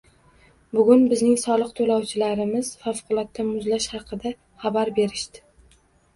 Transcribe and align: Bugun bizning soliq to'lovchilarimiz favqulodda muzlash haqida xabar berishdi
Bugun 0.77 1.03
bizning 1.11 1.35
soliq 1.41 1.73
to'lovchilarimiz 1.79 2.71
favqulodda 2.87 3.47
muzlash 3.51 3.89
haqida 3.95 4.35
xabar 4.67 4.95
berishdi 4.99 5.47